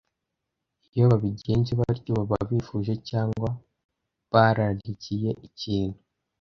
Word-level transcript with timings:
Iyo 0.95 1.03
babigenje 1.11 1.71
batyo 1.81 2.11
baba 2.17 2.37
bifuje 2.49 2.93
cyangwa 3.09 3.49
bararikiye 4.31 5.29
ikintu 5.47 5.97